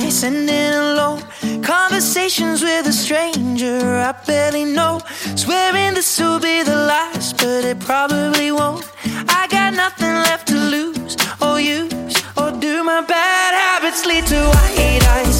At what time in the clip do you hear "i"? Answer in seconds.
4.08-4.12, 9.40-9.42